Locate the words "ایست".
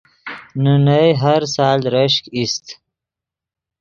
2.35-2.65